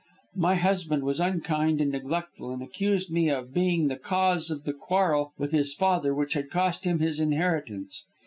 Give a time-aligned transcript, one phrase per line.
[0.33, 4.73] My husband was unkind and neglectful, and accused me of being the cause of the
[4.73, 8.03] quarrel with his father which had cost him his inheritance.